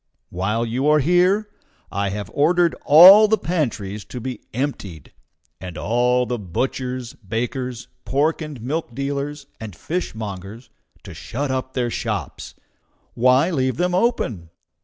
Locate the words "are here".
0.87-1.47